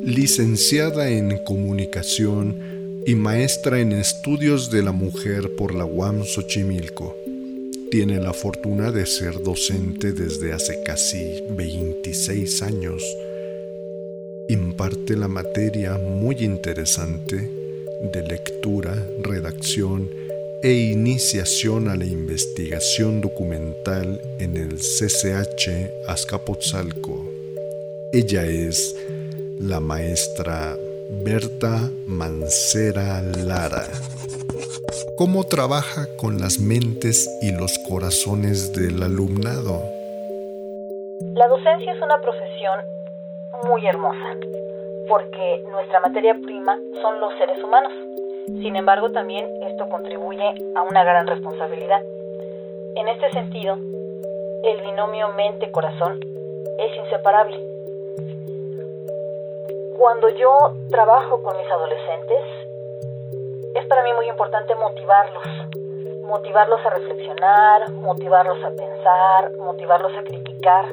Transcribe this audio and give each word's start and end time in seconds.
Licenciada 0.00 1.10
en 1.10 1.36
Comunicación 1.44 3.02
y 3.06 3.14
maestra 3.14 3.80
en 3.80 3.92
Estudios 3.92 4.70
de 4.70 4.82
la 4.82 4.92
Mujer 4.92 5.54
por 5.56 5.74
la 5.74 5.84
UAM 5.84 6.24
Xochimilco. 6.24 7.14
Tiene 7.90 8.18
la 8.18 8.32
fortuna 8.32 8.92
de 8.92 9.04
ser 9.04 9.42
docente 9.42 10.12
desde 10.12 10.52
hace 10.52 10.82
casi 10.84 11.42
26 11.50 12.62
años. 12.62 13.02
Imparte 14.48 15.16
la 15.16 15.28
materia 15.28 15.98
muy 15.98 16.36
interesante 16.36 17.50
de 18.12 18.22
lectura, 18.22 18.94
redacción 19.22 20.08
e 20.62 20.72
iniciación 20.72 21.88
a 21.88 21.96
la 21.96 22.04
investigación 22.04 23.20
documental 23.20 24.20
en 24.38 24.56
el 24.56 24.76
CCH 24.76 26.08
Azcapotzalco. 26.08 27.29
Ella 28.12 28.42
es 28.42 28.96
la 29.60 29.78
maestra 29.78 30.74
Berta 31.24 31.78
Mancera 32.08 33.22
Lara. 33.22 33.86
¿Cómo 35.16 35.44
trabaja 35.44 36.08
con 36.16 36.40
las 36.40 36.58
mentes 36.58 37.30
y 37.40 37.52
los 37.52 37.78
corazones 37.88 38.72
del 38.72 39.00
alumnado? 39.04 39.80
La 41.34 41.46
docencia 41.46 41.92
es 41.92 42.02
una 42.02 42.20
profesión 42.20 42.80
muy 43.68 43.86
hermosa, 43.86 44.34
porque 45.08 45.62
nuestra 45.70 46.00
materia 46.00 46.34
prima 46.34 46.76
son 47.00 47.20
los 47.20 47.32
seres 47.38 47.62
humanos. 47.62 47.92
Sin 48.60 48.74
embargo, 48.74 49.12
también 49.12 49.46
esto 49.68 49.88
contribuye 49.88 50.52
a 50.74 50.82
una 50.82 51.04
gran 51.04 51.28
responsabilidad. 51.28 52.02
En 52.96 53.06
este 53.06 53.30
sentido, 53.30 53.74
el 53.74 54.80
binomio 54.82 55.28
mente-corazón 55.36 56.18
es 56.18 57.04
inseparable. 57.04 57.79
Cuando 60.00 60.30
yo 60.30 60.56
trabajo 60.88 61.42
con 61.42 61.54
mis 61.58 61.70
adolescentes, 61.70 62.40
es 63.74 63.86
para 63.86 64.02
mí 64.02 64.10
muy 64.14 64.30
importante 64.30 64.74
motivarlos, 64.74 65.44
motivarlos 66.22 66.80
a 66.86 66.88
reflexionar, 66.88 67.90
motivarlos 67.90 68.64
a 68.64 68.70
pensar, 68.70 69.52
motivarlos 69.58 70.10
a 70.16 70.22
criticar. 70.22 70.86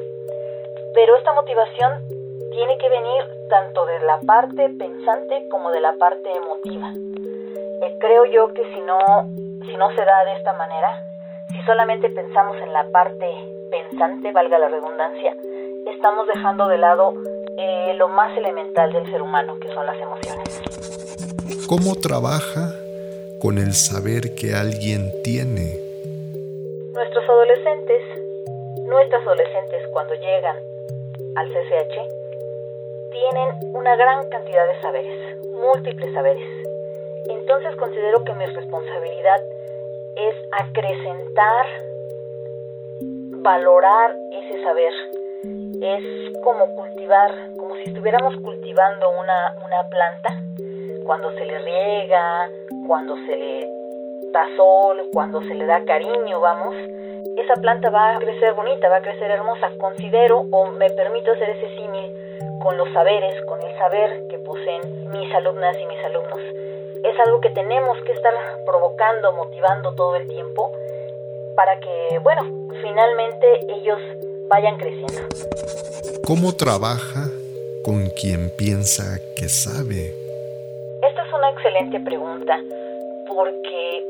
Pero 0.92 1.16
esta 1.16 1.32
motivación 1.32 2.06
tiene 2.52 2.76
que 2.76 2.90
venir 2.90 3.48
tanto 3.48 3.86
de 3.86 3.98
la 4.00 4.18
parte 4.26 4.68
pensante 4.78 5.48
como 5.48 5.70
de 5.70 5.80
la 5.80 5.94
parte 5.94 6.30
emotiva. 6.30 6.92
Eh, 6.94 7.96
creo 8.00 8.26
yo 8.26 8.52
que 8.52 8.62
si 8.74 8.80
no, 8.82 8.98
si 9.64 9.74
no 9.78 9.88
se 9.96 10.04
da 10.04 10.24
de 10.26 10.34
esta 10.34 10.52
manera, 10.52 11.02
si 11.50 11.62
solamente 11.62 12.10
pensamos 12.10 12.58
en 12.58 12.74
la 12.74 12.84
parte 12.92 13.26
pensante, 13.70 14.32
valga 14.32 14.58
la 14.58 14.68
redundancia, 14.68 15.34
estamos 15.86 16.26
dejando 16.26 16.68
de 16.68 16.76
lado 16.76 17.14
eh, 17.60 17.94
lo 17.94 18.08
más 18.08 18.36
elemental 18.38 18.92
del 18.92 19.10
ser 19.10 19.20
humano, 19.20 19.58
que 19.58 19.66
son 19.74 19.84
las 19.84 19.96
emociones. 20.00 20.62
¿Cómo 21.66 21.96
trabaja 21.96 22.72
con 23.40 23.58
el 23.58 23.74
saber 23.74 24.36
que 24.36 24.54
alguien 24.54 25.10
tiene? 25.24 25.76
Nuestros 26.94 27.28
adolescentes, 27.28 28.02
nuestras 28.86 29.26
adolescentes 29.26 29.82
cuando 29.92 30.14
llegan 30.14 30.56
al 31.34 31.48
CCH, 31.48 31.98
tienen 33.10 33.74
una 33.74 33.96
gran 33.96 34.28
cantidad 34.28 34.64
de 34.68 34.80
saberes, 34.80 35.18
múltiples 35.50 36.14
saberes. 36.14 36.48
Entonces 37.28 37.74
considero 37.74 38.22
que 38.22 38.34
mi 38.34 38.46
responsabilidad 38.46 39.40
es 40.16 40.34
acrecentar, 40.60 41.66
valorar 43.42 44.16
ese 44.32 44.62
saber 44.62 44.92
es 45.44 46.38
como 46.42 46.66
cultivar, 46.74 47.30
como 47.58 47.76
si 47.76 47.84
estuviéramos 47.84 48.36
cultivando 48.36 49.10
una, 49.10 49.54
una 49.64 49.88
planta, 49.88 50.42
cuando 51.04 51.30
se 51.32 51.44
le 51.44 51.58
riega, 51.58 52.48
cuando 52.86 53.16
se 53.26 53.36
le 53.36 53.68
da 54.32 54.44
sol, 54.56 55.08
cuando 55.12 55.40
se 55.42 55.54
le 55.54 55.66
da 55.66 55.84
cariño, 55.84 56.40
vamos, 56.40 56.74
esa 57.36 57.54
planta 57.54 57.90
va 57.90 58.16
a 58.16 58.18
crecer 58.18 58.52
bonita, 58.54 58.88
va 58.88 58.96
a 58.96 59.02
crecer 59.02 59.30
hermosa. 59.30 59.70
Considero 59.78 60.44
o 60.50 60.66
me 60.66 60.90
permito 60.90 61.32
hacer 61.32 61.50
ese 61.50 61.76
símil 61.76 62.12
con 62.62 62.76
los 62.76 62.92
saberes, 62.92 63.40
con 63.46 63.60
el 63.62 63.78
saber 63.78 64.26
que 64.28 64.38
poseen 64.38 65.10
mis 65.10 65.32
alumnas 65.34 65.76
y 65.80 65.86
mis 65.86 66.04
alumnos. 66.04 66.40
Es 67.04 67.18
algo 67.26 67.40
que 67.40 67.50
tenemos 67.50 67.96
que 68.02 68.12
estar 68.12 68.34
provocando, 68.66 69.32
motivando 69.32 69.94
todo 69.94 70.16
el 70.16 70.26
tiempo 70.26 70.72
para 71.54 71.78
que, 71.80 72.18
bueno, 72.22 72.42
finalmente 72.82 73.60
ellos 73.68 73.98
vayan 74.48 74.76
creciendo. 74.78 75.28
¿Cómo 76.26 76.54
trabaja 76.54 77.30
con 77.84 78.10
quien 78.10 78.50
piensa 78.56 79.18
que 79.36 79.48
sabe? 79.48 80.14
Esta 81.08 81.26
es 81.26 81.32
una 81.32 81.50
excelente 81.50 82.00
pregunta 82.00 82.60
porque 83.28 84.06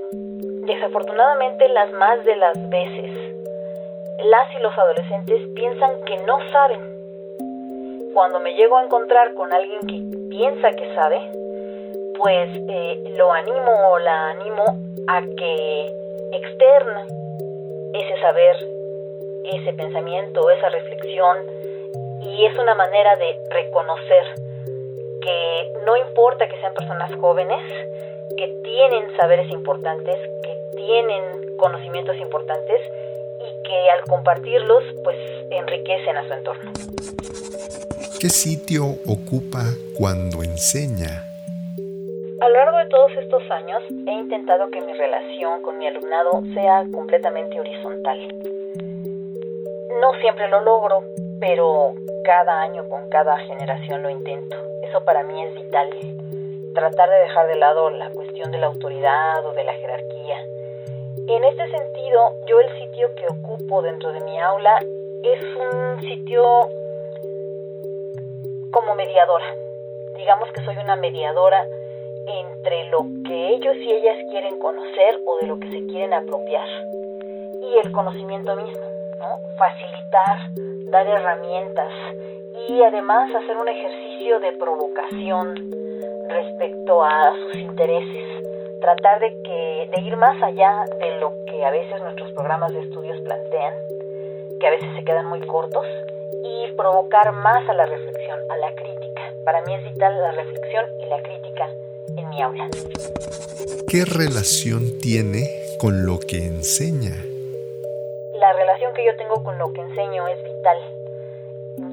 desafortunadamente 0.66 1.68
las 1.68 1.92
más 1.92 2.24
de 2.24 2.36
las 2.36 2.70
veces 2.70 3.10
las 4.24 4.52
y 4.58 4.62
los 4.62 4.76
adolescentes 4.76 5.40
piensan 5.54 5.92
que 6.04 6.16
no 6.26 6.38
saben. 6.50 6.80
Cuando 8.14 8.40
me 8.40 8.54
llego 8.54 8.76
a 8.76 8.84
encontrar 8.84 9.32
con 9.34 9.52
alguien 9.52 9.80
que 9.86 10.28
piensa 10.28 10.70
que 10.72 10.94
sabe, 10.94 11.20
pues 12.18 12.48
eh, 12.68 13.14
lo 13.16 13.32
animo 13.32 13.72
o 13.92 13.98
la 13.98 14.30
animo 14.30 14.64
a 15.06 15.22
que 15.22 15.92
externa 16.32 17.06
ese 17.94 18.20
saber 18.20 18.56
ese 19.56 19.72
pensamiento, 19.72 20.50
esa 20.50 20.68
reflexión, 20.68 21.36
y 22.22 22.46
es 22.46 22.58
una 22.58 22.74
manera 22.74 23.16
de 23.16 23.36
reconocer 23.50 24.24
que 25.22 25.72
no 25.86 25.96
importa 25.96 26.48
que 26.48 26.56
sean 26.60 26.74
personas 26.74 27.10
jóvenes, 27.20 27.60
que 28.36 28.48
tienen 28.62 29.16
saberes 29.16 29.50
importantes, 29.50 30.16
que 30.42 30.76
tienen 30.76 31.56
conocimientos 31.56 32.16
importantes 32.18 32.80
y 33.40 33.68
que 33.68 33.90
al 33.90 34.08
compartirlos 34.08 34.84
pues 35.04 35.16
enriquecen 35.50 36.16
a 36.16 36.26
su 36.26 36.32
entorno. 36.32 36.72
¿Qué 38.20 38.28
sitio 38.30 38.84
ocupa 39.06 39.62
cuando 39.96 40.42
enseña? 40.42 41.24
A 42.40 42.48
lo 42.48 42.54
largo 42.54 42.78
de 42.78 42.86
todos 42.86 43.12
estos 43.16 43.42
años 43.50 43.82
he 43.90 44.12
intentado 44.12 44.70
que 44.70 44.80
mi 44.80 44.92
relación 44.92 45.62
con 45.62 45.78
mi 45.78 45.86
alumnado 45.86 46.42
sea 46.54 46.84
completamente 46.92 47.58
horizontal 47.60 48.18
no 50.00 50.14
siempre 50.20 50.48
lo 50.48 50.60
logro, 50.60 51.02
pero 51.40 51.94
cada 52.24 52.62
año 52.62 52.88
con 52.88 53.08
cada 53.10 53.36
generación 53.38 54.02
lo 54.02 54.10
intento. 54.10 54.56
Eso 54.82 55.04
para 55.04 55.22
mí 55.24 55.42
es 55.42 55.54
vital. 55.54 55.90
Tratar 56.74 57.10
de 57.10 57.16
dejar 57.16 57.48
de 57.48 57.56
lado 57.56 57.90
la 57.90 58.10
cuestión 58.10 58.50
de 58.52 58.58
la 58.58 58.66
autoridad 58.66 59.44
o 59.44 59.52
de 59.52 59.64
la 59.64 59.72
jerarquía. 59.72 60.38
En 61.28 61.44
este 61.44 61.68
sentido, 61.70 62.32
yo 62.46 62.60
el 62.60 62.78
sitio 62.78 63.14
que 63.16 63.26
ocupo 63.26 63.82
dentro 63.82 64.12
de 64.12 64.20
mi 64.20 64.38
aula 64.38 64.78
es 65.24 65.42
un 65.56 66.00
sitio 66.00 66.44
como 68.70 68.94
mediadora. 68.94 69.54
Digamos 70.16 70.50
que 70.52 70.64
soy 70.64 70.76
una 70.76 70.96
mediadora 70.96 71.64
entre 72.26 72.84
lo 72.90 72.98
que 73.26 73.48
ellos 73.54 73.76
y 73.76 73.92
ellas 73.92 74.16
quieren 74.30 74.58
conocer 74.60 75.20
o 75.26 75.38
de 75.38 75.46
lo 75.46 75.58
que 75.58 75.70
se 75.70 75.86
quieren 75.86 76.12
apropiar 76.12 76.68
y 77.62 77.86
el 77.86 77.92
conocimiento 77.92 78.54
mismo 78.54 78.98
facilitar, 79.58 80.38
dar 80.90 81.06
herramientas 81.06 81.92
y 82.68 82.82
además 82.82 83.34
hacer 83.34 83.56
un 83.56 83.68
ejercicio 83.68 84.40
de 84.40 84.52
provocación 84.52 85.54
respecto 86.28 87.02
a 87.02 87.32
sus 87.32 87.54
intereses, 87.56 88.44
tratar 88.80 89.20
de, 89.20 89.30
que, 89.42 89.90
de 89.94 90.00
ir 90.02 90.16
más 90.16 90.40
allá 90.42 90.84
de 91.00 91.18
lo 91.18 91.32
que 91.46 91.64
a 91.64 91.70
veces 91.70 92.00
nuestros 92.02 92.30
programas 92.32 92.72
de 92.72 92.80
estudios 92.80 93.20
plantean, 93.22 93.74
que 94.60 94.66
a 94.66 94.70
veces 94.70 94.88
se 94.96 95.04
quedan 95.04 95.26
muy 95.26 95.40
cortos, 95.46 95.86
y 96.44 96.72
provocar 96.76 97.32
más 97.32 97.68
a 97.68 97.74
la 97.74 97.86
reflexión, 97.86 98.38
a 98.50 98.56
la 98.58 98.74
crítica. 98.74 99.22
Para 99.44 99.62
mí 99.62 99.74
es 99.74 99.84
vital 99.84 100.20
la 100.20 100.32
reflexión 100.32 100.84
y 101.00 101.06
la 101.06 101.22
crítica 101.22 101.68
en 102.16 102.28
mi 102.28 102.42
aula. 102.42 102.68
¿Qué 103.88 104.04
relación 104.04 104.98
tiene 105.00 105.48
con 105.78 106.04
lo 106.04 106.18
que 106.20 106.44
enseña? 106.44 107.27
Que 108.98 109.06
yo 109.06 109.16
tengo 109.16 109.44
con 109.44 109.56
lo 109.58 109.72
que 109.72 109.80
enseño 109.80 110.26
es 110.26 110.42
vital. 110.42 110.78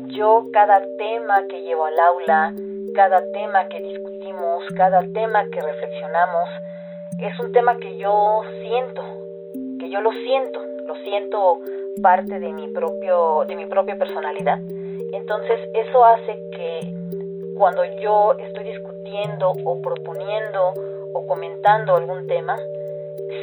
Yo 0.07 0.43
cada 0.51 0.81
tema 0.97 1.45
que 1.47 1.61
llevo 1.61 1.85
al 1.85 1.99
aula, 1.99 2.53
cada 2.95 3.21
tema 3.31 3.67
que 3.69 3.79
discutimos, 3.79 4.63
cada 4.75 5.01
tema 5.13 5.45
que 5.51 5.61
reflexionamos, 5.61 6.49
es 7.19 7.39
un 7.39 7.51
tema 7.51 7.77
que 7.77 7.95
yo 7.97 8.41
siento, 8.63 9.03
que 9.79 9.89
yo 9.89 10.01
lo 10.01 10.11
siento, 10.13 10.59
lo 10.87 10.95
siento 11.03 11.59
parte 12.01 12.39
de 12.39 12.51
mi 12.51 12.67
propio 12.69 13.45
de 13.45 13.55
mi 13.55 13.67
propia 13.67 13.97
personalidad. 13.97 14.57
Entonces, 15.13 15.59
eso 15.75 16.03
hace 16.03 16.39
que 16.51 16.93
cuando 17.55 17.85
yo 18.01 18.33
estoy 18.39 18.63
discutiendo 18.63 19.51
o 19.63 19.79
proponiendo 19.79 20.73
o 21.13 21.27
comentando 21.27 21.97
algún 21.97 22.25
tema, 22.27 22.57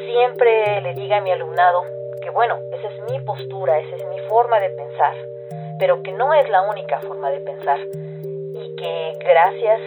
siempre 0.07 0.81
le 0.81 0.95
diga 0.95 1.19
a 1.19 1.21
mi 1.21 1.31
alumnado, 1.31 1.83
que 2.23 2.31
bueno, 2.31 2.57
esa 2.73 2.89
es 2.89 3.11
mi 3.11 3.21
postura, 3.21 3.79
esa 3.79 3.97
es 3.97 4.07
mi 4.09 4.19
forma 4.29 4.59
de 4.61 4.71
pensar, 4.71 5.15
pero 5.79 6.03
que 6.03 6.13
no 6.13 6.33
es 6.35 6.49
la 6.49 6.63
única 6.63 6.99
forma 7.01 7.31
de 7.31 7.41
pensar 7.41 7.79
y 7.81 8.77
que 8.77 9.19
gracias 9.21 9.81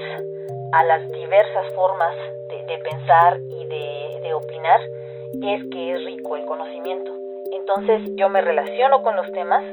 a 0.74 0.84
las 0.84 1.10
diversas 1.12 1.74
formas 1.74 2.16
de, 2.68 2.78
pensar 2.80 3.40
y 3.50 3.66
de, 3.66 4.20
de 4.22 4.34
opinar 4.34 4.82
es 5.42 5.64
que 5.72 5.94
es 5.94 6.06
rico 6.06 6.36
el 6.36 6.46
conocimiento. 6.46 7.12
Entonces 7.52 8.02
yo 8.16 8.30
me 8.30 8.42
relaciono 8.42 9.02
con 9.02 9.16
los 9.16 9.32
temas, 9.32 9.64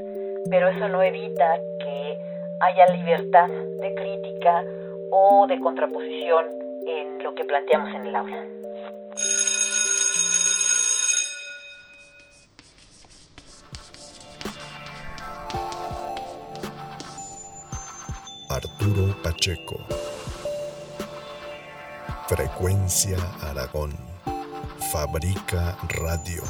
pero 0.50 0.69
eso 0.69 0.88
no 0.88 1.03
evita 1.03 1.56
que 1.81 2.19
haya 2.61 2.87
libertad 2.94 3.49
de 3.49 3.94
crítica 3.94 4.64
o 5.11 5.47
de 5.47 5.59
contraposición 5.59 6.47
en 6.87 7.23
lo 7.23 7.35
que 7.35 7.44
planteamos 7.44 7.94
en 7.94 8.06
el 8.06 8.17
aula. 8.17 8.62
Arturo 18.82 19.14
Pacheco. 19.23 19.79
Frecuencia 22.26 23.17
Aragón. 23.40 23.93
Fabrica 24.90 25.79
Radio. 25.88 26.43